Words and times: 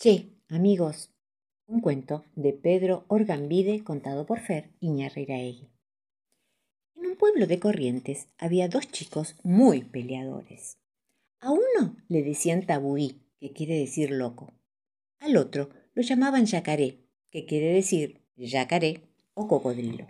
Che, 0.00 0.30
amigos, 0.48 1.10
un 1.66 1.80
cuento 1.80 2.22
de 2.36 2.52
Pedro 2.52 3.04
Orgambide 3.08 3.82
contado 3.82 4.26
por 4.26 4.38
Fer 4.38 4.70
Iñarreiraegui. 4.78 5.72
En 6.94 7.06
un 7.06 7.16
pueblo 7.16 7.48
de 7.48 7.58
Corrientes 7.58 8.28
había 8.38 8.68
dos 8.68 8.86
chicos 8.92 9.34
muy 9.42 9.82
peleadores. 9.82 10.78
A 11.40 11.50
uno 11.50 11.96
le 12.06 12.22
decían 12.22 12.64
tabuí, 12.64 13.24
que 13.40 13.52
quiere 13.52 13.76
decir 13.76 14.12
loco. 14.12 14.52
Al 15.18 15.36
otro 15.36 15.70
lo 15.94 16.02
llamaban 16.02 16.46
yacaré, 16.46 17.00
que 17.32 17.44
quiere 17.44 17.72
decir 17.72 18.22
yacaré 18.36 19.02
o 19.34 19.48
cocodrilo. 19.48 20.06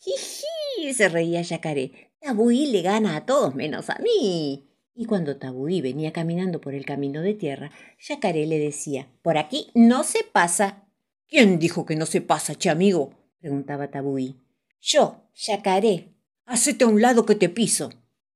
¡Jiji! 0.00 0.92
se 0.92 1.08
reía 1.08 1.40
yacaré. 1.40 2.12
Tabuí 2.20 2.66
le 2.66 2.82
gana 2.82 3.16
a 3.16 3.24
todos 3.24 3.54
menos 3.54 3.88
a 3.88 3.98
mí. 4.00 4.68
Y 5.00 5.04
cuando 5.04 5.36
Tabuí 5.36 5.80
venía 5.80 6.12
caminando 6.12 6.60
por 6.60 6.74
el 6.74 6.84
camino 6.84 7.22
de 7.22 7.32
tierra, 7.32 7.70
Yacaré 8.00 8.46
le 8.46 8.58
decía, 8.58 9.06
Por 9.22 9.38
aquí 9.38 9.70
no 9.72 10.02
se 10.02 10.24
pasa. 10.24 10.88
¿Quién 11.28 11.60
dijo 11.60 11.86
que 11.86 11.94
no 11.94 12.04
se 12.04 12.20
pasa, 12.20 12.56
che 12.56 12.68
amigo? 12.68 13.14
preguntaba 13.38 13.92
Tabuí. 13.92 14.40
Yo, 14.80 15.30
Yacaré. 15.36 16.08
Hacete 16.46 16.82
a 16.82 16.88
un 16.88 17.00
lado 17.00 17.26
que 17.26 17.36
te 17.36 17.48
piso. 17.48 17.90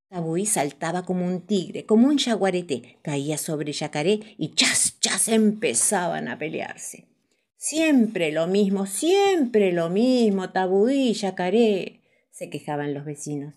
Tabuí 0.09 0.47
saltaba 0.47 1.05
como 1.05 1.27
un 1.27 1.41
tigre, 1.41 1.85
como 1.85 2.07
un 2.07 2.19
jaguarete, 2.19 3.01
caía 3.03 3.39
sobre 3.39 3.73
Yacaré 3.73 4.21
y 4.39 4.55
chas, 4.55 5.01
chas 5.01 5.27
empezaban 5.27 6.29
a 6.29 6.39
pelearse. 6.39 7.09
Siempre 7.57 8.31
lo 8.31 8.47
mismo, 8.47 8.87
siempre 8.87 9.73
lo 9.73 9.91
mismo, 9.91 10.51
Tabuí, 10.51 11.13
Yacaré, 11.13 12.03
se 12.31 12.51
quejaban 12.51 12.95
los 12.95 13.05
vecinos. 13.05 13.57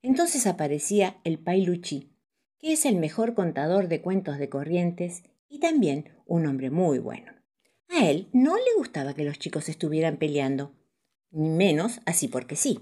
Entonces 0.00 0.46
aparecía 0.46 1.20
el 1.24 1.38
Pailuchí, 1.38 2.11
que 2.62 2.72
es 2.72 2.86
el 2.86 2.96
mejor 2.96 3.34
contador 3.34 3.88
de 3.88 4.00
cuentos 4.00 4.38
de 4.38 4.48
corrientes 4.48 5.24
y 5.48 5.58
también 5.58 6.16
un 6.26 6.46
hombre 6.46 6.70
muy 6.70 7.00
bueno. 7.00 7.32
A 7.88 8.08
él 8.08 8.28
no 8.32 8.56
le 8.56 8.74
gustaba 8.76 9.14
que 9.14 9.24
los 9.24 9.40
chicos 9.40 9.68
estuvieran 9.68 10.16
peleando, 10.16 10.72
ni 11.32 11.50
menos 11.50 12.00
así 12.06 12.28
porque 12.28 12.54
sí. 12.54 12.78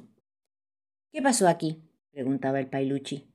¿Qué 1.11 1.23
pasó 1.23 1.49
aquí? 1.49 1.83
preguntaba 2.13 2.61
el 2.61 2.69
Pailuchi. 2.69 3.33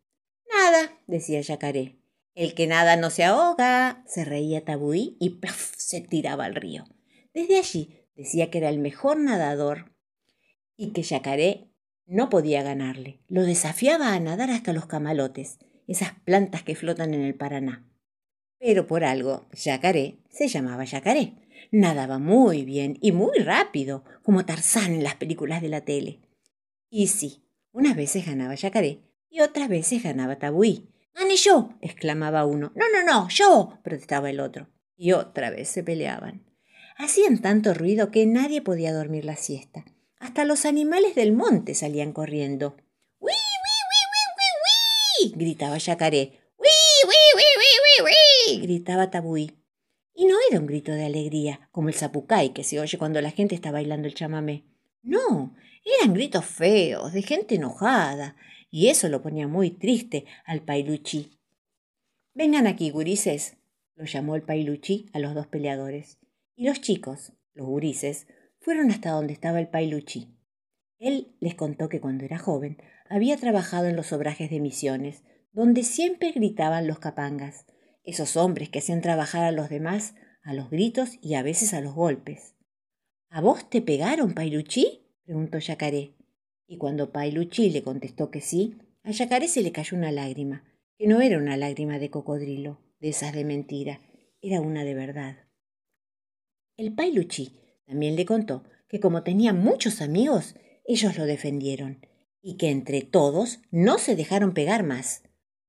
Nada, 0.47 1.00
decía 1.08 1.42
Yacaré. 1.42 1.97
El 2.36 2.53
que 2.53 2.67
nada 2.67 2.95
no 2.95 3.09
se 3.09 3.23
ahoga, 3.23 4.03
se 4.06 4.23
reía 4.23 4.64
Tabuí 4.64 5.17
y 5.19 5.31
¡plaf! 5.31 5.73
se 5.78 6.02
tiraba 6.02 6.45
al 6.45 6.53
río. 6.53 6.86
Desde 7.34 7.58
allí 7.58 8.06
decía 8.16 8.52
que 8.52 8.59
era 8.59 8.69
el 8.69 8.78
mejor 8.78 9.17
nadador 9.17 9.95
y 10.78 10.91
que 10.91 11.02
Yacaré 11.02 11.72
no 12.06 12.30
podía 12.30 12.62
ganarle. 12.62 13.19
Lo 13.28 13.41
desafiaba 13.41 14.14
a 14.14 14.19
nadar 14.19 14.52
hasta 14.52 14.73
los 14.73 14.86
camalotes 14.86 15.58
esas 15.88 16.14
plantas 16.25 16.64
que 16.64 16.75
flotan 16.75 17.14
en 17.14 17.22
el 17.22 17.36
Paraná. 17.36 17.86
Pero 18.59 18.88
por 18.88 19.03
algo, 19.03 19.47
Yacaré 19.53 20.17
se 20.30 20.47
llamaba 20.47 20.86
Yacaré. 20.86 21.33
Nadaba 21.72 22.19
muy 22.19 22.64
bien 22.64 22.97
y 23.02 23.11
muy 23.11 23.38
rápido, 23.39 24.03
como 24.23 24.45
Tarzán 24.45 24.94
en 24.94 25.03
las 25.03 25.16
películas 25.16 25.61
de 25.61 25.69
la 25.69 25.81
tele. 25.81 26.19
Y 26.89 27.08
sí, 27.08 27.44
unas 27.72 27.95
veces 27.95 28.25
ganaba 28.25 28.56
Yacaré 28.56 29.02
y 29.30 29.41
otras 29.41 29.67
veces 29.67 30.03
ganaba 30.03 30.38
Tabuí. 30.38 30.89
¡Gane 31.13 31.36
yo! 31.36 31.78
exclamaba 31.81 32.45
uno. 32.45 32.72
No, 32.75 32.86
no, 32.91 33.03
no, 33.03 33.30
yo, 33.30 33.80
protestaba 33.83 34.30
el 34.30 34.39
otro. 34.39 34.69
Y 34.97 35.11
otra 35.11 35.50
vez 35.50 35.69
se 35.69 35.83
peleaban. 35.83 36.45
Hacían 36.97 37.39
tanto 37.41 37.73
ruido 37.73 38.11
que 38.11 38.25
nadie 38.25 38.61
podía 38.61 38.94
dormir 38.94 39.25
la 39.25 39.36
siesta. 39.36 39.86
Hasta 40.19 40.45
los 40.45 40.66
animales 40.66 41.16
del 41.16 41.33
monte 41.33 41.75
salían 41.75 42.13
corriendo 42.13 42.78
gritaba 45.36 45.78
Yacaré. 45.78 46.40
¡Uy, 46.58 46.68
uy, 47.08 47.16
uy, 47.36 47.44
uy, 47.58 48.58
uy, 48.58 48.62
gritaba 48.62 49.09
Tabuí. 49.09 49.52
Y 50.14 50.26
no 50.26 50.36
era 50.50 50.59
un 50.59 50.66
grito 50.66 50.92
de 50.92 51.06
alegría, 51.06 51.68
como 51.72 51.90
el 51.90 51.95
zapucay 51.95 52.54
que 52.54 52.64
se 52.64 52.80
oye 52.80 52.98
cuando 52.98 53.22
la 53.22 53.31
gente 53.31 53.56
está 53.56 53.72
bailando 53.72 54.08
el 54.08 54.14
chamamé. 54.14 54.64
No, 55.03 55.53
eran 55.84 56.14
gritos 56.14 56.46
feos, 56.46 57.14
de 57.14 57.22
gente 57.22 57.56
enojada, 57.56 58.35
y 58.72 58.88
eso 58.88 59.09
lo 59.09 59.22
ponía 59.22 59.47
muy 59.47 59.72
triste 59.72 60.25
al 60.46 60.62
Pailuchí. 60.62 61.40
Vengan 62.34 62.66
aquí, 62.68 62.90
gurises, 62.90 63.58
lo 63.96 64.06
llamó 64.06 64.35
el 64.35 64.41
Pailuchí 64.41 65.09
a 65.14 65.19
los 65.19 65.35
dos 65.35 65.47
peleadores. 65.47 66.18
Y 66.56 66.66
los 66.66 66.81
chicos, 66.81 67.34
los 67.53 67.68
gurises, 67.68 68.28
fueron 68.59 68.91
hasta 68.91 69.12
donde 69.12 69.34
estaba 69.34 69.59
el 69.59 69.68
Pailuchí. 69.68 70.35
Él 70.97 71.35
les 71.40 71.56
contó 71.56 71.88
que 71.88 72.02
cuando 72.02 72.25
era 72.25 72.38
joven 72.38 72.78
había 73.07 73.38
trabajado 73.38 73.88
en 73.88 73.95
los 73.95 74.11
obrajes 74.13 74.49
de 74.49 74.59
misiones, 74.59 75.23
donde 75.51 75.83
siempre 75.83 76.31
gritaban 76.31 76.88
los 76.88 76.99
capangas, 76.99 77.66
esos 78.03 78.35
hombres 78.38 78.69
que 78.69 78.79
hacían 78.79 79.01
trabajar 79.01 79.43
a 79.43 79.51
los 79.51 79.69
demás 79.69 80.16
a 80.45 80.53
los 80.53 80.69
gritos 80.69 81.17
y 81.21 81.33
a 81.33 81.41
veces 81.41 81.73
a 81.73 81.81
los 81.81 81.95
golpes. 81.95 82.55
¿A 83.29 83.41
vos 83.41 83.67
te 83.69 83.81
pegaron, 83.81 84.33
Pailuchí? 84.33 85.01
preguntó 85.23 85.57
Yacaré. 85.57 86.13
Y 86.67 86.77
cuando 86.77 87.11
Pailuchí 87.11 87.71
le 87.71 87.81
contestó 87.81 88.29
que 88.29 88.41
sí, 88.41 88.77
a 89.01 89.11
Yacaré 89.11 89.47
se 89.47 89.63
le 89.63 89.72
cayó 89.72 89.97
una 89.97 90.11
lágrima, 90.11 90.63
que 90.97 91.07
no 91.07 91.19
era 91.19 91.39
una 91.39 91.57
lágrima 91.57 91.97
de 91.97 92.11
cocodrilo, 92.11 92.79
de 92.99 93.09
esas 93.09 93.33
de 93.33 93.43
mentira, 93.43 94.01
era 94.39 94.61
una 94.61 94.83
de 94.83 94.93
verdad. 94.93 95.37
El 96.77 96.93
Pailuchí 96.93 97.59
también 97.87 98.16
le 98.16 98.25
contó 98.25 98.63
que 98.87 98.99
como 98.99 99.23
tenía 99.23 99.51
muchos 99.51 99.99
amigos, 99.99 100.55
ellos 100.85 101.17
lo 101.17 101.25
defendieron 101.25 102.05
y 102.45 102.57
que 102.57 102.69
entre 102.69 103.01
todos 103.01 103.59
no 103.72 103.97
se 103.97 104.16
dejaron 104.16 104.53
pegar 104.53 104.83
más. 104.83 105.23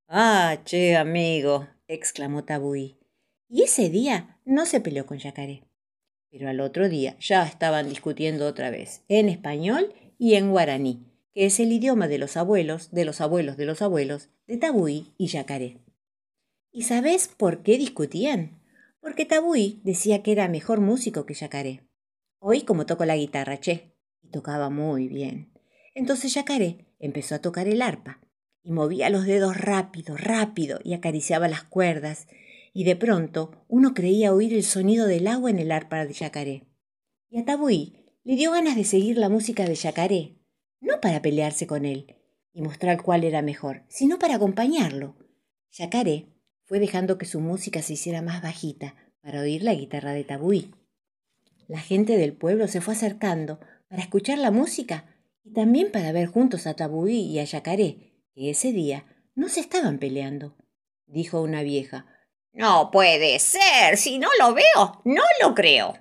Ah, 0.08 0.58
che, 0.66 0.94
amigo, 0.94 1.66
exclamó 1.88 2.44
Tabuí. 2.44 2.98
Y 3.48 3.62
ese 3.62 3.88
día 3.88 4.38
no 4.44 4.66
se 4.66 4.82
peleó 4.82 5.06
con 5.06 5.16
Yacaré. 5.16 5.62
Pero 6.30 6.50
al 6.50 6.60
otro 6.60 6.90
día 6.90 7.16
ya 7.18 7.46
estaban 7.46 7.88
discutiendo 7.88 8.46
otra 8.46 8.68
vez, 8.68 9.04
en 9.08 9.30
español 9.30 9.94
y 10.18 10.34
en 10.34 10.50
guaraní, 10.50 11.06
que 11.32 11.46
es 11.46 11.60
el 11.60 11.72
idioma 11.72 12.08
de 12.08 12.18
los 12.18 12.36
abuelos, 12.36 12.90
de 12.90 13.06
los 13.06 13.22
abuelos 13.22 13.56
de 13.56 13.64
los 13.64 13.80
abuelos, 13.80 14.28
de 14.46 14.58
Tabuí 14.58 15.14
y 15.16 15.28
Yacaré. 15.28 15.78
¿Y 16.72 16.82
sabes 16.82 17.26
por 17.28 17.62
qué 17.62 17.78
discutían? 17.78 18.60
Porque 19.00 19.24
Tabuí 19.24 19.80
decía 19.82 20.22
que 20.22 20.32
era 20.32 20.46
mejor 20.46 20.82
músico 20.82 21.24
que 21.24 21.32
Yacaré. 21.32 21.88
Hoy 22.38 22.62
como 22.62 22.84
toco 22.84 23.06
la 23.06 23.16
guitarra, 23.16 23.60
che, 23.60 23.94
y 24.20 24.28
tocaba 24.28 24.68
muy 24.68 25.08
bien. 25.08 25.55
Entonces 25.96 26.34
Yacaré 26.34 26.84
empezó 26.98 27.34
a 27.34 27.38
tocar 27.38 27.68
el 27.68 27.80
arpa 27.80 28.20
y 28.62 28.70
movía 28.70 29.08
los 29.08 29.24
dedos 29.24 29.56
rápido, 29.56 30.14
rápido 30.18 30.78
y 30.84 30.92
acariciaba 30.92 31.48
las 31.48 31.64
cuerdas, 31.64 32.26
y 32.74 32.84
de 32.84 32.96
pronto 32.96 33.64
uno 33.66 33.94
creía 33.94 34.34
oír 34.34 34.52
el 34.52 34.62
sonido 34.62 35.06
del 35.06 35.26
agua 35.26 35.48
en 35.48 35.58
el 35.58 35.72
arpa 35.72 36.04
de 36.04 36.12
Yacaré. 36.12 36.64
Y 37.30 37.40
a 37.40 37.46
Tabuí 37.46 37.96
le 38.24 38.36
dio 38.36 38.52
ganas 38.52 38.76
de 38.76 38.84
seguir 38.84 39.16
la 39.16 39.30
música 39.30 39.64
de 39.64 39.74
Yacaré, 39.74 40.36
no 40.80 41.00
para 41.00 41.22
pelearse 41.22 41.66
con 41.66 41.86
él 41.86 42.14
y 42.52 42.60
mostrar 42.60 43.02
cuál 43.02 43.24
era 43.24 43.40
mejor, 43.40 43.84
sino 43.88 44.18
para 44.18 44.34
acompañarlo. 44.34 45.16
Yacaré 45.72 46.26
fue 46.64 46.78
dejando 46.78 47.16
que 47.16 47.24
su 47.24 47.40
música 47.40 47.80
se 47.80 47.94
hiciera 47.94 48.20
más 48.20 48.42
bajita 48.42 48.96
para 49.22 49.40
oír 49.40 49.62
la 49.62 49.72
guitarra 49.72 50.12
de 50.12 50.24
Tabuí. 50.24 50.74
La 51.68 51.80
gente 51.80 52.18
del 52.18 52.34
pueblo 52.34 52.68
se 52.68 52.82
fue 52.82 52.92
acercando 52.92 53.60
para 53.88 54.02
escuchar 54.02 54.36
la 54.36 54.50
música 54.50 55.15
y 55.46 55.52
también 55.52 55.92
para 55.92 56.10
ver 56.10 56.26
juntos 56.26 56.66
a 56.66 56.74
Tabuí 56.74 57.20
y 57.20 57.38
a 57.38 57.44
Yacaré, 57.44 58.12
que 58.34 58.50
ese 58.50 58.72
día 58.72 59.06
no 59.36 59.48
se 59.48 59.60
estaban 59.60 59.98
peleando. 59.98 60.56
Dijo 61.06 61.40
una 61.40 61.62
vieja. 61.62 62.06
No 62.52 62.90
puede 62.90 63.38
ser. 63.38 63.96
Si 63.96 64.18
no 64.18 64.28
lo 64.40 64.54
veo, 64.54 65.02
no 65.04 65.22
lo 65.40 65.54
creo. 65.54 65.96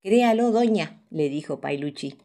Créalo, 0.00 0.52
doña, 0.52 1.04
le 1.10 1.28
dijo 1.28 1.60
Pailuchi. 1.60 2.18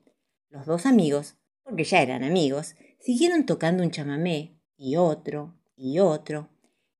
Los 0.49 0.67
dos 0.67 0.85
amigos, 0.85 1.37
porque 1.63 1.85
ya 1.85 2.03
eran 2.03 2.23
amigos, 2.23 2.75
siguieron 2.99 3.47
tocando 3.47 3.81
un 3.81 3.89
chamamé, 3.89 4.59
y 4.77 4.95
otro, 4.95 5.59
y 5.75 5.97
otro. 5.97 6.49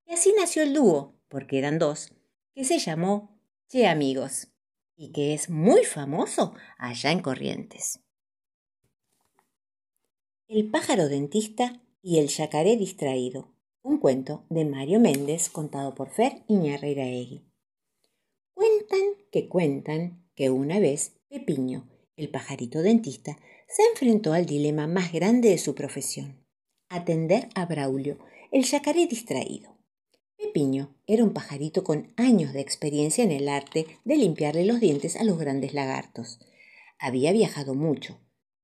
Y 0.07 0.13
así 0.13 0.33
nació 0.35 0.63
el 0.63 0.73
dúo, 0.73 1.21
porque 1.27 1.59
eran 1.59 1.77
dos, 1.77 2.11
que 2.55 2.63
se 2.63 2.79
llamó 2.79 3.39
Che 3.67 3.87
Amigos, 3.87 4.47
y 4.95 5.11
que 5.11 5.35
es 5.35 5.49
muy 5.49 5.83
famoso 5.83 6.55
allá 6.79 7.11
en 7.11 7.19
Corrientes. 7.19 7.99
El 10.51 10.67
pájaro 10.71 11.09
dentista 11.09 11.79
y 12.01 12.17
el 12.17 12.29
yacaré 12.29 12.75
distraído. 12.75 13.53
Un 13.83 13.99
cuento 13.99 14.47
de 14.49 14.65
Mario 14.65 14.99
Méndez 14.99 15.47
contado 15.47 15.93
por 15.93 16.09
Fer 16.09 16.41
Iñarreiraegui. 16.47 17.45
Cuentan 18.55 18.99
que 19.31 19.47
cuentan 19.47 20.27
que 20.33 20.49
una 20.49 20.79
vez 20.79 21.13
Pepiño, 21.29 21.87
el 22.15 22.29
pajarito 22.29 22.81
dentista, 22.81 23.37
se 23.67 23.83
enfrentó 23.91 24.33
al 24.33 24.47
dilema 24.47 24.87
más 24.87 25.13
grande 25.13 25.49
de 25.49 25.59
su 25.59 25.75
profesión, 25.75 26.43
atender 26.89 27.49
a 27.53 27.67
Braulio, 27.67 28.17
el 28.51 28.63
yacaré 28.63 29.05
distraído. 29.05 29.77
Pepiño 30.35 30.95
era 31.05 31.23
un 31.23 31.33
pajarito 31.33 31.83
con 31.83 32.11
años 32.17 32.53
de 32.53 32.61
experiencia 32.61 33.23
en 33.23 33.31
el 33.31 33.49
arte 33.49 33.85
de 34.03 34.17
limpiarle 34.17 34.65
los 34.65 34.79
dientes 34.79 35.15
a 35.15 35.23
los 35.23 35.37
grandes 35.37 35.75
lagartos. 35.75 36.39
Había 36.97 37.33
viajado 37.33 37.75
mucho, 37.75 38.17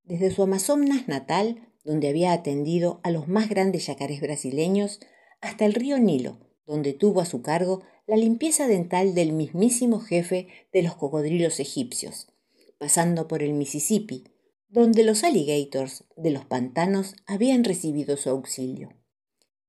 desde 0.04 0.32
su 0.32 0.42
Amazonas 0.42 1.08
natal 1.08 1.72
donde 1.86 2.10
había 2.10 2.34
atendido 2.34 3.00
a 3.04 3.12
los 3.12 3.30
más 3.30 3.48
grandes 3.48 3.86
yacarés 3.86 4.20
brasileños, 4.20 5.00
hasta 5.40 5.66
el 5.66 5.74
río 5.74 5.98
Nilo, 6.00 6.40
donde 6.66 6.94
tuvo 6.94 7.22
a 7.22 7.26
su 7.26 7.42
cargo 7.42 7.84
la 8.08 8.18
limpieza 8.18 8.68
dental 8.68 9.16
del 9.16 9.32
mismísimo 9.32 10.00
jefe 10.00 10.48
de 10.74 10.82
los 10.82 10.96
cocodrilos 10.96 11.60
egipcios, 11.60 12.28
pasando 12.78 13.28
por 13.28 13.44
el 13.44 13.54
Mississippi, 13.54 14.26
donde 14.68 15.04
los 15.04 15.24
alligators 15.24 16.04
de 16.18 16.32
los 16.32 16.44
pantanos 16.46 17.16
habían 17.26 17.64
recibido 17.64 18.18
su 18.18 18.30
auxilio. 18.30 18.90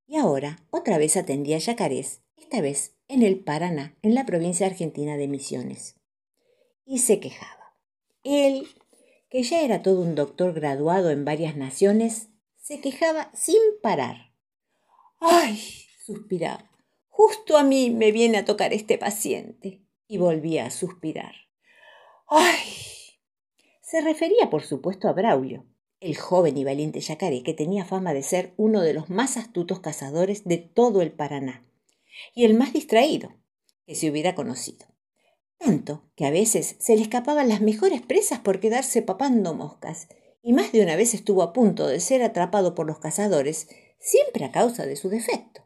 Y 0.06 0.16
ahora 0.16 0.64
otra 0.70 0.98
vez 0.98 1.16
atendía 1.16 1.58
yacarés, 1.58 2.22
esta 2.36 2.60
vez 2.60 2.96
en 3.08 3.22
el 3.22 3.40
Paraná, 3.40 3.96
en 4.02 4.14
la 4.14 4.24
provincia 4.26 4.66
argentina 4.66 5.16
de 5.16 5.28
Misiones. 5.28 5.96
Y 6.84 7.00
se 7.00 7.20
quejaba. 7.20 7.74
Él, 8.22 8.66
que 9.28 9.42
ya 9.42 9.62
era 9.62 9.82
todo 9.82 10.00
un 10.00 10.14
doctor 10.14 10.52
graduado 10.52 11.10
en 11.10 11.24
varias 11.24 11.56
naciones, 11.56 12.28
se 12.56 12.80
quejaba 12.80 13.30
sin 13.34 13.60
parar. 13.82 14.32
¡Ay! 15.20 15.60
suspiraba. 16.04 16.70
Justo 17.08 17.56
a 17.56 17.64
mí 17.64 17.90
me 17.90 18.12
viene 18.12 18.38
a 18.38 18.44
tocar 18.44 18.72
este 18.72 18.98
paciente. 18.98 19.82
Y 20.08 20.18
volvía 20.18 20.66
a 20.66 20.70
suspirar. 20.70 21.34
¡Ay! 22.28 22.58
Se 23.80 24.00
refería, 24.00 24.50
por 24.50 24.62
supuesto, 24.62 25.08
a 25.08 25.12
Braulio, 25.12 25.66
el 26.00 26.16
joven 26.16 26.56
y 26.56 26.64
valiente 26.64 27.00
yacaré 27.00 27.42
que 27.42 27.54
tenía 27.54 27.84
fama 27.84 28.12
de 28.12 28.22
ser 28.22 28.52
uno 28.56 28.82
de 28.82 28.94
los 28.94 29.10
más 29.10 29.36
astutos 29.36 29.80
cazadores 29.80 30.44
de 30.44 30.58
todo 30.58 31.02
el 31.02 31.12
Paraná 31.12 31.64
y 32.34 32.44
el 32.44 32.54
más 32.54 32.72
distraído 32.72 33.34
que 33.86 33.94
se 33.94 34.10
hubiera 34.10 34.34
conocido. 34.34 34.86
Tanto 35.58 36.02
que 36.16 36.26
a 36.26 36.30
veces 36.30 36.76
se 36.78 36.96
le 36.96 37.02
escapaban 37.02 37.48
las 37.48 37.60
mejores 37.60 38.02
presas 38.02 38.40
por 38.40 38.60
quedarse 38.60 39.02
papando 39.02 39.54
moscas, 39.54 40.08
y 40.42 40.52
más 40.52 40.72
de 40.72 40.82
una 40.82 40.96
vez 40.96 41.14
estuvo 41.14 41.42
a 41.42 41.52
punto 41.52 41.86
de 41.86 42.00
ser 42.00 42.22
atrapado 42.22 42.74
por 42.74 42.86
los 42.86 42.98
cazadores, 42.98 43.68
siempre 43.98 44.44
a 44.44 44.52
causa 44.52 44.86
de 44.86 44.96
su 44.96 45.08
defecto. 45.08 45.62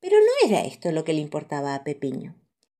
Pero 0.00 0.16
no 0.18 0.48
era 0.48 0.64
esto 0.64 0.92
lo 0.92 1.04
que 1.04 1.12
le 1.12 1.20
importaba 1.20 1.74
a 1.74 1.84
Pepiño. 1.84 2.36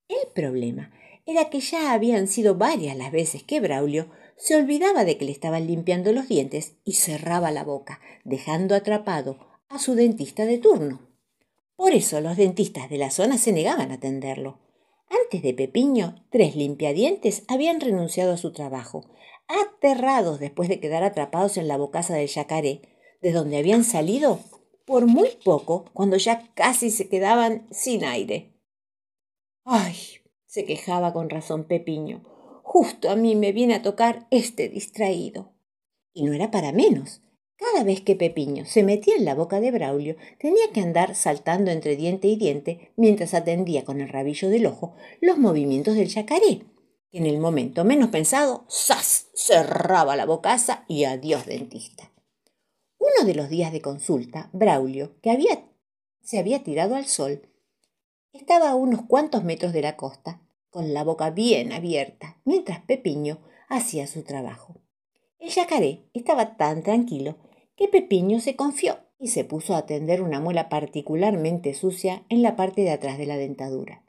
El 0.08 0.29
problema 0.35 0.93
era 1.26 1.49
que 1.50 1.61
ya 1.61 1.93
habían 1.93 2.26
sido 2.26 2.56
varias 2.56 2.97
las 2.97 3.12
veces 3.12 3.43
que 3.43 3.61
Braulio 3.61 4.11
se 4.37 4.56
olvidaba 4.56 5.05
de 5.05 5.19
que 5.19 5.26
le 5.26 5.32
estaban 5.32 5.67
limpiando 5.67 6.12
los 6.12 6.29
dientes 6.29 6.75
y 6.85 6.94
cerraba 6.94 7.50
la 7.50 7.62
boca, 7.62 8.00
dejando 8.25 8.75
atrapado 8.75 9.38
a 9.69 9.79
su 9.79 9.94
dentista 9.94 10.47
de 10.47 10.58
turno. 10.58 11.00
Por 11.76 11.93
eso 11.93 12.20
los 12.20 12.37
dentistas 12.37 12.91
de 12.91 12.99
la 12.99 13.11
zona 13.11 13.38
se 13.38 13.52
negaban 13.52 13.91
a 13.91 13.94
atenderlo. 13.94 14.58
Antes 15.11 15.43
de 15.43 15.53
Pepiño, 15.53 16.25
tres 16.31 16.57
limpiadientes 16.57 17.43
habían 17.49 17.81
renunciado 17.81 18.33
a 18.33 18.37
su 18.39 18.53
trabajo, 18.53 19.05
aterrados 19.49 20.41
después 20.41 20.69
de 20.69 20.81
quedar 20.81 21.03
atrapados 21.03 21.57
en 21.57 21.69
la 21.69 21.77
bocaza 21.77 22.15
del 22.15 22.29
yacaré, 22.29 22.83
de 23.21 23.33
donde 23.33 23.59
habían 23.59 23.85
salido 23.85 24.41
por 24.87 25.07
muy 25.07 25.29
poco, 25.45 25.85
cuando 25.93 26.17
ya 26.17 26.53
casi 26.55 26.91
se 26.91 27.09
quedaban 27.09 27.67
sin 27.71 28.05
aire. 28.05 28.55
Ay, 29.65 29.97
se 30.47 30.65
quejaba 30.65 31.12
con 31.12 31.29
razón 31.29 31.65
Pepiño, 31.65 32.23
Justo 32.73 33.11
a 33.11 33.17
mí 33.17 33.35
me 33.35 33.51
viene 33.51 33.75
a 33.75 33.83
tocar 33.83 34.29
este 34.31 34.69
distraído. 34.69 35.53
Y 36.12 36.23
no 36.23 36.33
era 36.33 36.53
para 36.53 36.71
menos. 36.71 37.21
Cada 37.61 37.85
vez 37.85 38.01
que 38.01 38.17
Pepiño 38.17 38.65
se 38.65 38.83
metía 38.83 39.17
en 39.17 39.27
la 39.27 39.35
boca 39.35 39.61
de 39.61 39.71
Braulio, 39.71 40.17
tenía 40.39 40.73
que 40.73 40.81
andar 40.81 41.15
saltando 41.15 41.71
entre 41.71 41.95
diente 41.95 42.27
y 42.27 42.37
diente 42.37 42.91
mientras 42.97 43.35
atendía 43.35 43.85
con 43.85 44.01
el 44.01 44.09
rabillo 44.09 44.49
del 44.49 44.65
ojo 44.65 44.97
los 45.21 45.37
movimientos 45.37 45.95
del 45.95 46.09
yacaré, 46.09 46.65
que 47.11 47.19
en 47.19 47.27
el 47.27 47.39
momento 47.39 47.85
menos 47.85 48.09
pensado, 48.09 48.65
¡zas! 48.71 49.29
cerraba 49.35 50.17
la 50.17 50.25
bocaza 50.25 50.87
y 50.89 51.05
adiós 51.05 51.45
dentista. 51.45 52.11
Uno 52.99 53.27
de 53.27 53.35
los 53.35 53.51
días 53.51 53.73
de 53.73 53.83
consulta, 53.83 54.49
Braulio, 54.55 55.21
que 55.21 55.31
había, 55.31 55.69
se 56.23 56.39
había 56.39 56.65
tirado 56.65 56.95
al 56.95 57.07
sol, 57.07 57.43
estaba 58.33 58.71
a 58.71 58.75
unos 58.75 59.03
cuantos 59.03 59.45
metros 59.45 59.75
de 59.75 59.83
la 59.83 59.99
costa 59.99 60.41
con 60.71 60.95
la 60.95 61.05
boca 61.05 61.29
bien 61.29 61.75
abierta, 61.75 62.41
mientras 62.47 62.81
Pepiño 62.81 63.39
hacía 63.69 64.07
su 64.07 64.23
trabajo. 64.23 64.81
El 65.39 65.51
yacaré 65.51 66.09
estaba 66.15 66.57
tan 66.57 66.83
tranquilo 66.83 67.50
que 67.81 67.88
Pepiño 67.88 68.41
se 68.41 68.56
confió 68.56 68.99
y 69.19 69.29
se 69.29 69.43
puso 69.43 69.75
a 69.75 69.79
atender 69.79 70.21
una 70.21 70.38
muela 70.38 70.69
particularmente 70.69 71.73
sucia 71.73 72.27
en 72.29 72.43
la 72.43 72.55
parte 72.55 72.82
de 72.82 72.91
atrás 72.91 73.17
de 73.17 73.25
la 73.25 73.38
dentadura. 73.38 74.05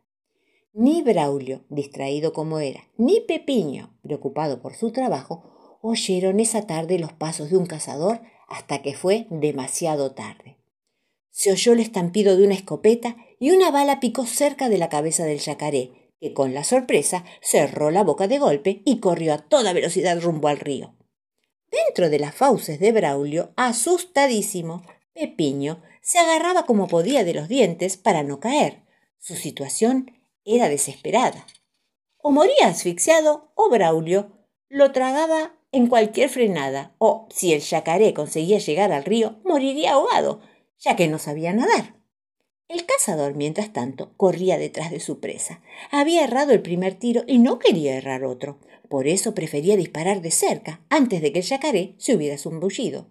Ni 0.74 1.02
Braulio, 1.02 1.64
distraído 1.70 2.34
como 2.34 2.60
era, 2.60 2.90
ni 2.98 3.22
Pepiño, 3.22 3.98
preocupado 4.04 4.62
por 4.62 4.76
su 4.76 4.92
trabajo, 4.92 5.80
oyeron 5.82 6.42
esa 6.42 6.68
tarde 6.68 7.00
los 7.00 7.14
pasos 7.14 7.50
de 7.50 7.56
un 7.56 7.66
cazador 7.66 8.20
hasta 8.50 8.82
que 8.82 8.94
fue 8.94 9.26
demasiado 9.30 10.12
tarde. 10.12 10.58
Se 11.30 11.54
oyó 11.54 11.72
el 11.72 11.80
estampido 11.80 12.36
de 12.36 12.44
una 12.44 12.56
escopeta 12.56 13.16
y 13.40 13.52
una 13.52 13.72
bala 13.72 14.02
picó 14.02 14.26
cerca 14.26 14.68
de 14.68 14.80
la 14.80 14.90
cabeza 14.90 15.24
del 15.24 15.40
yacaré, 15.40 16.12
que 16.20 16.34
con 16.34 16.54
la 16.54 16.66
sorpresa 16.66 17.24
cerró 17.42 17.90
la 17.90 18.04
boca 18.04 18.28
de 18.28 18.38
golpe 18.38 18.82
y 18.84 19.00
corrió 19.00 19.34
a 19.34 19.38
toda 19.38 19.72
velocidad 19.72 20.20
rumbo 20.22 20.50
al 20.50 20.60
río. 20.60 20.94
Dentro 21.92 22.10
de 22.10 22.20
las 22.20 22.34
fauces 22.34 22.80
de 22.80 22.94
Braulio, 22.94 23.52
asustadísimo, 23.58 24.82
Pepiño 25.14 25.82
se 26.02 26.20
agarraba 26.20 26.66
como 26.66 26.88
podía 26.88 27.26
de 27.26 27.34
los 27.34 27.50
dientes 27.50 27.98
para 27.98 28.24
no 28.24 28.40
caer. 28.40 28.84
Su 29.20 29.36
situación 29.36 30.10
era 30.46 30.70
desesperada. 30.70 31.46
O 32.16 32.32
moría 32.32 32.68
asfixiado 32.68 33.52
o 33.56 33.70
Braulio 33.70 34.32
lo 34.70 34.94
tragaba 34.94 35.52
en 35.74 35.88
cualquier 35.88 36.30
frenada, 36.30 36.96
o 36.98 37.28
si 37.30 37.52
el 37.52 37.60
yacaré 37.60 38.14
conseguía 38.14 38.60
llegar 38.60 38.94
al 38.94 39.04
río, 39.04 39.42
moriría 39.44 39.92
ahogado, 39.92 40.40
ya 40.80 40.96
que 40.96 41.10
no 41.10 41.20
sabía 41.20 41.52
nadar. 41.52 42.00
El 42.70 42.86
cazador, 42.86 43.36
mientras 43.36 43.74
tanto, 43.74 44.14
corría 44.16 44.58
detrás 44.58 44.92
de 44.92 45.02
su 45.02 45.20
presa. 45.20 45.60
Había 45.92 46.24
errado 46.24 46.54
el 46.54 46.62
primer 46.62 46.94
tiro 46.94 47.26
y 47.28 47.38
no 47.38 47.60
quería 47.60 47.98
errar 47.98 48.24
otro. 48.24 48.60
Por 48.92 49.08
eso 49.08 49.34
prefería 49.34 49.78
disparar 49.78 50.22
de 50.22 50.32
cerca, 50.32 50.82
antes 50.90 51.22
de 51.22 51.32
que 51.32 51.40
el 51.40 51.46
yacaré 51.46 51.96
se 51.98 52.14
hubiera 52.14 52.38
zumbullido. 52.38 53.08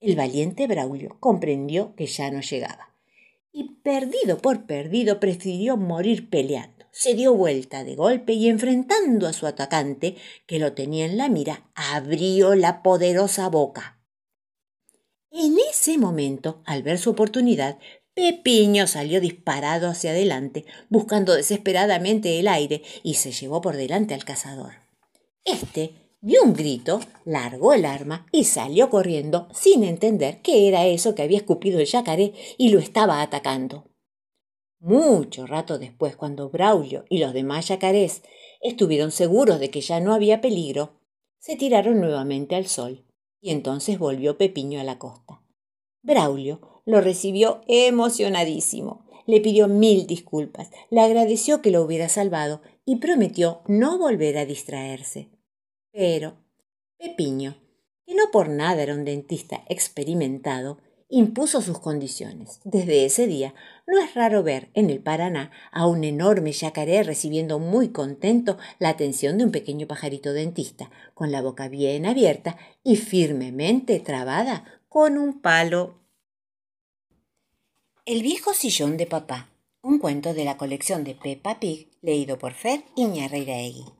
El 0.00 0.16
valiente 0.16 0.66
Braulio 0.66 1.16
comprendió 1.20 1.94
que 1.94 2.06
ya 2.06 2.28
no 2.32 2.40
llegaba. 2.40 2.92
Y 3.52 3.76
perdido 3.84 4.38
por 4.38 4.66
perdido, 4.66 5.20
prefirió 5.20 5.76
morir 5.76 6.28
peleando. 6.28 6.86
Se 6.90 7.14
dio 7.14 7.34
vuelta 7.34 7.84
de 7.84 7.94
golpe 7.94 8.32
y 8.32 8.48
enfrentando 8.48 9.28
a 9.28 9.32
su 9.32 9.46
atacante, 9.46 10.16
que 10.44 10.58
lo 10.58 10.72
tenía 10.72 11.06
en 11.06 11.16
la 11.16 11.28
mira, 11.28 11.70
abrió 11.76 12.56
la 12.56 12.82
poderosa 12.82 13.48
boca. 13.48 14.00
En 15.30 15.56
ese 15.70 15.98
momento, 15.98 16.62
al 16.64 16.82
ver 16.82 16.98
su 16.98 17.10
oportunidad, 17.10 17.78
Pepiño 18.14 18.88
salió 18.88 19.20
disparado 19.20 19.88
hacia 19.88 20.10
adelante, 20.10 20.64
buscando 20.88 21.32
desesperadamente 21.32 22.40
el 22.40 22.48
aire, 22.48 22.82
y 23.04 23.14
se 23.14 23.30
llevó 23.30 23.60
por 23.60 23.76
delante 23.76 24.12
al 24.12 24.24
cazador. 24.24 24.85
Este 25.46 25.92
dio 26.20 26.42
un 26.42 26.54
grito, 26.54 26.98
largó 27.24 27.72
el 27.72 27.84
arma 27.84 28.26
y 28.32 28.44
salió 28.44 28.90
corriendo, 28.90 29.46
sin 29.54 29.84
entender 29.84 30.42
qué 30.42 30.66
era 30.66 30.86
eso 30.86 31.14
que 31.14 31.22
había 31.22 31.38
escupido 31.38 31.78
el 31.78 31.86
yacaré 31.86 32.34
y 32.58 32.70
lo 32.70 32.80
estaba 32.80 33.22
atacando. 33.22 33.84
Mucho 34.80 35.46
rato 35.46 35.78
después, 35.78 36.16
cuando 36.16 36.50
Braulio 36.50 37.04
y 37.08 37.18
los 37.18 37.32
demás 37.32 37.68
yacarés 37.68 38.22
estuvieron 38.60 39.12
seguros 39.12 39.60
de 39.60 39.70
que 39.70 39.80
ya 39.80 40.00
no 40.00 40.14
había 40.14 40.40
peligro, 40.40 41.00
se 41.38 41.54
tiraron 41.54 42.00
nuevamente 42.00 42.56
al 42.56 42.66
sol, 42.66 43.04
y 43.40 43.50
entonces 43.52 44.00
volvió 44.00 44.36
Pepiño 44.36 44.80
a 44.80 44.84
la 44.84 44.98
costa. 44.98 45.44
Braulio 46.02 46.82
lo 46.84 47.00
recibió 47.00 47.60
emocionadísimo. 47.68 49.06
Le 49.26 49.40
pidió 49.40 49.66
mil 49.68 50.06
disculpas, 50.06 50.70
le 50.90 51.00
agradeció 51.00 51.62
que 51.62 51.70
lo 51.70 51.82
hubiera 51.82 52.08
salvado 52.08 52.62
y 52.84 52.96
prometió 52.96 53.62
no 53.66 53.98
volver 53.98 54.38
a 54.38 54.46
distraerse. 54.46 55.30
Pero 55.96 56.36
Pepiño, 56.98 57.56
que 58.04 58.14
no 58.14 58.24
por 58.30 58.50
nada 58.50 58.82
era 58.82 58.92
un 58.92 59.06
dentista 59.06 59.64
experimentado, 59.66 60.76
impuso 61.08 61.62
sus 61.62 61.78
condiciones. 61.78 62.60
Desde 62.64 63.06
ese 63.06 63.26
día 63.26 63.54
no 63.86 63.98
es 63.98 64.12
raro 64.12 64.42
ver 64.42 64.68
en 64.74 64.90
el 64.90 65.00
Paraná 65.00 65.52
a 65.72 65.86
un 65.86 66.04
enorme 66.04 66.52
yacaré 66.52 67.02
recibiendo 67.02 67.58
muy 67.58 67.88
contento 67.92 68.58
la 68.78 68.90
atención 68.90 69.38
de 69.38 69.44
un 69.44 69.52
pequeño 69.52 69.86
pajarito 69.86 70.34
dentista, 70.34 70.90
con 71.14 71.32
la 71.32 71.40
boca 71.40 71.68
bien 71.68 72.04
abierta 72.04 72.58
y 72.84 72.96
firmemente 72.96 73.98
trabada 73.98 74.82
con 74.90 75.16
un 75.16 75.40
palo 75.40 76.02
el 78.04 78.20
viejo 78.20 78.52
sillón 78.52 78.98
de 78.98 79.06
papá. 79.06 79.48
Un 79.80 79.98
cuento 79.98 80.34
de 80.34 80.44
la 80.44 80.58
colección 80.58 81.04
de 81.04 81.14
Peppa 81.14 81.58
Pig, 81.58 81.88
leído 82.02 82.38
por 82.38 82.52
Fer 82.52 82.84
Iñarreiraegui. 82.96 83.95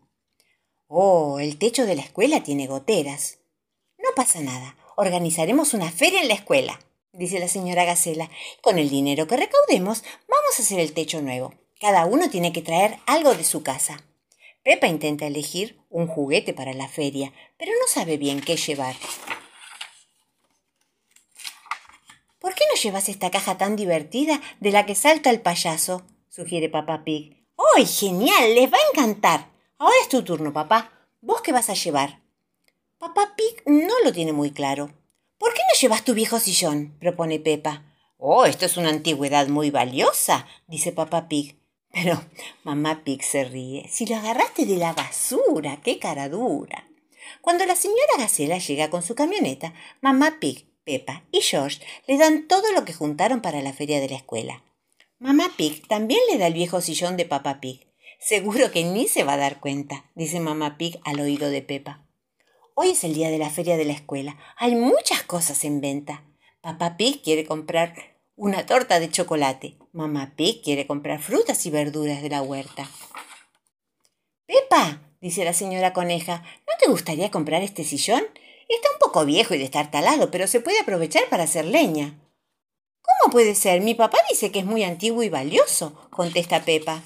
Oh, 0.89 1.41
el 1.41 1.59
techo 1.59 1.85
de 1.85 1.97
la 1.97 2.03
escuela 2.03 2.43
tiene 2.43 2.69
goteras. 2.69 3.39
No 3.99 4.11
pasa 4.15 4.41
nada. 4.41 4.77
Organizaremos 4.97 5.75
una 5.75 5.91
feria 5.91 6.23
en 6.23 6.29
la 6.29 6.35
escuela, 6.35 6.81
dice 7.13 7.41
la 7.41 7.49
señora 7.49 7.85
Gacela. 7.85 8.31
Con 8.63 8.79
el 8.79 8.89
dinero 8.89 9.27
que 9.27 9.37
recaudemos, 9.37 10.05
vamos 10.29 10.59
a 10.59 10.63
hacer 10.63 10.79
el 10.79 10.93
techo 10.93 11.21
nuevo. 11.21 11.55
Cada 11.81 12.07
uno 12.07 12.31
tiene 12.31 12.53
que 12.53 12.63
traer 12.63 12.99
algo 13.07 13.35
de 13.35 13.45
su 13.45 13.63
casa. 13.63 14.05
Pepa 14.63 14.87
intenta 14.87 15.27
elegir 15.27 15.79
un 15.91 16.07
juguete 16.07 16.55
para 16.55 16.73
la 16.73 16.89
feria, 16.89 17.33
pero 17.59 17.73
no 17.73 17.87
sabe 17.89 18.17
bien 18.17 18.41
qué 18.41 18.57
llevar. 18.57 18.95
¿Por 22.39 22.55
qué 22.55 22.65
no 22.73 22.81
llevas 22.81 23.09
esta 23.09 23.31
caja 23.31 23.59
tan 23.59 23.75
divertida 23.75 24.41
de 24.61 24.71
la 24.71 24.87
que 24.87 24.95
salta 24.95 25.31
el 25.31 25.41
payaso? 25.41 26.07
sugiere 26.31 26.69
Papá 26.69 27.03
Pig. 27.05 27.45
¡Uy, 27.77 27.87
genial! 27.87 28.55
Les 28.55 28.73
va 28.73 28.77
a 28.77 28.91
encantar. 28.93 29.56
Ahora 29.79 29.97
es 30.01 30.09
tu 30.09 30.23
turno, 30.23 30.53
papá. 30.55 30.91
¿Vos 31.21 31.43
qué 31.43 31.53
vas 31.53 31.69
a 31.69 31.75
llevar? 31.75 32.23
Papá 32.99 33.35
Pig 33.37 33.63
no 33.67 33.93
lo 34.05 34.13
tiene 34.13 34.33
muy 34.33 34.51
claro. 34.51 34.91
¿Por 35.37 35.53
qué 35.53 35.61
no 35.69 35.79
llevas 35.79 36.03
tu 36.03 36.15
viejo 36.15 36.41
sillón? 36.41 36.97
propone 36.99 37.41
Pepa. 37.41 37.85
Oh, 38.17 38.47
esto 38.47 38.65
es 38.65 38.79
una 38.79 38.89
antigüedad 38.89 39.49
muy 39.49 39.71
valiosa, 39.71 40.47
dice 40.67 40.93
papá 40.93 41.29
Pig. 41.29 41.59
Pero 41.93 42.25
mamá 42.65 43.05
Pig 43.05 43.23
se 43.23 43.45
ríe. 43.45 43.87
Si 43.91 44.07
lo 44.07 44.17
agarraste 44.17 44.65
de 44.65 44.77
la 44.77 44.95
basura, 44.95 45.83
qué 45.83 45.99
cara 45.99 46.31
dura. 46.31 46.89
Cuando 47.43 47.67
la 47.67 47.77
señora 47.77 48.17
Gacela 48.17 48.57
llega 48.57 48.89
con 48.89 49.03
su 49.03 49.15
camioneta, 49.15 49.75
mamá 50.01 50.39
Pig, 50.41 50.67
Pepa 50.85 51.25
y 51.31 51.43
George 51.43 51.85
le 52.07 52.17
dan 52.17 52.49
todo 52.49 52.73
lo 52.73 52.87
que 52.87 52.95
juntaron 52.95 53.43
para 53.43 53.61
la 53.61 53.75
feria 53.75 54.01
de 54.01 54.09
la 54.09 54.17
escuela. 54.17 54.63
Mamá 55.19 55.51
Pig 55.57 55.87
también 55.87 56.21
le 56.31 56.39
da 56.39 56.47
el 56.47 56.55
viejo 56.55 56.81
sillón 56.81 57.19
de 57.19 57.27
papá 57.27 57.61
Pig. 57.61 57.86
Seguro 58.19 58.71
que 58.71 58.85
ni 58.85 59.09
se 59.09 59.25
va 59.25 59.35
a 59.35 59.39
dar 59.39 59.61
cuenta, 59.61 60.11
dice 60.15 60.41
mamá 60.41 60.79
Pig 60.79 60.99
al 61.05 61.21
oído 61.21 61.51
de 61.51 61.63
Pepa. 61.63 62.07
Hoy 62.75 62.91
es 62.91 63.05
el 63.05 63.15
día 63.15 63.31
de 63.31 63.39
la 63.39 63.51
feria 63.51 63.77
de 63.77 63.85
la 63.85 63.93
escuela. 63.93 64.37
Hay 64.57 64.75
muchas 64.75 65.23
cosas 65.23 65.65
en 65.65 65.81
venta. 65.81 66.25
Papá 66.61 66.97
Pig 66.97 67.23
quiere 67.23 67.47
comprar 67.47 67.95
una 68.35 68.67
torta 68.67 69.01
de 69.01 69.11
chocolate. 69.11 69.79
Mamá 69.93 70.35
Pig 70.37 70.63
quiere 70.63 70.87
comprar 70.87 71.21
frutas 71.21 71.65
y 71.67 71.71
verduras 71.71 72.23
de 72.23 72.31
la 72.31 72.43
huerta. 72.43 72.91
Pepa, 74.47 75.03
dice 75.21 75.45
la 75.45 75.53
señora 75.53 75.93
coneja, 75.93 76.43
¿no 76.67 76.75
te 76.79 76.91
gustaría 76.91 77.31
comprar 77.31 77.63
este 77.63 77.85
sillón? 77.85 78.25
Está 78.69 78.89
un 78.93 78.99
poco 78.99 79.25
viejo 79.25 79.55
y 79.55 79.59
de 79.59 79.65
estar 79.65 79.91
talado, 79.91 80.31
pero 80.31 80.47
se 80.47 80.61
puede 80.61 80.81
aprovechar 80.81 81.29
para 81.29 81.45
hacer 81.45 81.65
leña. 81.65 82.19
¿Cómo 83.01 83.33
puede 83.33 83.55
ser? 83.55 83.81
Mi 83.83 83.95
papá 83.95 84.19
dice 84.29 84.51
que 84.51 84.59
es 84.59 84.67
muy 84.67 84.83
antiguo 84.83 85.23
y 85.23 85.29
valioso, 85.29 86.09
contesta 86.11 86.65
Pepa. 86.65 87.03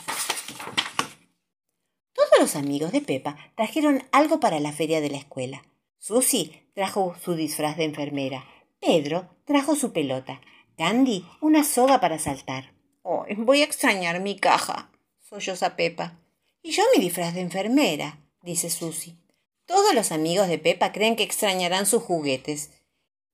Los 2.40 2.56
amigos 2.56 2.90
de 2.90 3.02
Pepa 3.02 3.37
trajeron 3.54 4.02
algo 4.12 4.40
para 4.40 4.61
la 4.61 4.73
feria 4.73 5.02
de 5.02 5.11
la 5.11 5.18
escuela. 5.18 5.62
Susie 5.99 6.70
trajo 6.73 7.14
su 7.23 7.35
disfraz 7.35 7.76
de 7.76 7.85
enfermera. 7.85 8.47
Pedro 8.80 9.28
trajo 9.44 9.76
su 9.76 9.92
pelota. 9.92 10.40
Candy 10.78 11.26
una 11.42 11.64
soga 11.64 12.00
para 12.00 12.18
saltar. 12.18 12.73
Oh, 13.02 13.26
voy 13.37 13.61
a 13.61 13.66
extrañar 13.66 14.20
mi 14.20 14.38
caja, 14.38 14.90
solloza 15.18 15.76
Pepa. 15.76 16.18
Y 16.62 16.70
yo 16.70 16.82
mi 16.97 17.02
disfraz 17.02 17.35
de 17.35 17.42
enfermera, 17.42 18.18
dice 18.40 18.70
Susie. 18.70 19.18
Todos 19.66 19.94
los 19.94 20.11
amigos 20.11 20.49
de 20.49 20.59
Pepa 20.59 20.92
creen 20.92 21.16
que 21.16 21.25
extrañarán 21.25 21.85
sus 21.85 22.02
juguetes 22.02 22.70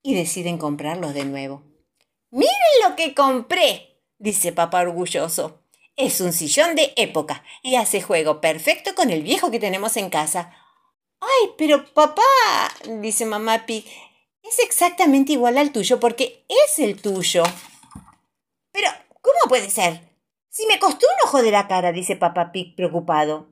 y 0.02 0.14
deciden 0.14 0.58
comprarlos 0.58 1.14
de 1.14 1.26
nuevo. 1.26 1.62
Miren 2.32 2.50
lo 2.88 2.96
que 2.96 3.14
compré, 3.14 4.00
dice 4.18 4.50
papá 4.50 4.80
orgulloso. 4.80 5.62
Es 5.96 6.20
un 6.20 6.34
sillón 6.34 6.74
de 6.74 6.92
época 6.96 7.42
y 7.62 7.76
hace 7.76 8.02
juego 8.02 8.42
perfecto 8.42 8.94
con 8.94 9.10
el 9.10 9.22
viejo 9.22 9.50
que 9.50 9.58
tenemos 9.58 9.96
en 9.96 10.10
casa. 10.10 10.52
Ay, 11.20 11.52
pero 11.56 11.86
papá, 11.94 12.22
dice 13.00 13.24
mamá 13.24 13.64
Pi, 13.64 13.86
es 14.42 14.58
exactamente 14.58 15.32
igual 15.32 15.56
al 15.56 15.72
tuyo 15.72 15.98
porque 15.98 16.44
es 16.48 16.78
el 16.78 17.00
tuyo. 17.00 17.44
Pero, 18.72 18.90
¿cómo 19.22 19.38
puede 19.48 19.70
ser? 19.70 20.02
Si 20.50 20.66
me 20.66 20.78
costó 20.78 21.06
un 21.06 21.28
ojo 21.28 21.42
de 21.42 21.50
la 21.50 21.66
cara, 21.66 21.92
dice 21.92 22.14
papá 22.14 22.52
Pig 22.52 22.76
preocupado. 22.76 23.48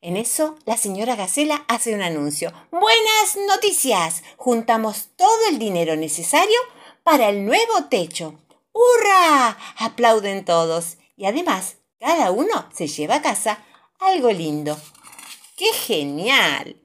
En 0.00 0.16
eso, 0.16 0.56
la 0.66 0.76
señora 0.76 1.16
Gacela 1.16 1.64
hace 1.66 1.92
un 1.92 2.02
anuncio. 2.02 2.52
Buenas 2.70 3.36
noticias. 3.48 4.22
Juntamos 4.36 5.08
todo 5.16 5.48
el 5.50 5.58
dinero 5.58 5.96
necesario 5.96 6.58
para 7.02 7.30
el 7.30 7.44
nuevo 7.46 7.86
techo. 7.90 8.38
¡Hurra! 8.72 9.56
aplauden 9.78 10.44
todos. 10.44 10.98
Y 11.16 11.26
además, 11.26 11.76
cada 11.98 12.30
uno 12.30 12.68
se 12.72 12.86
lleva 12.86 13.16
a 13.16 13.22
casa 13.22 13.64
algo 14.00 14.30
lindo. 14.30 14.76
¡Qué 15.56 15.72
genial! 15.72 16.83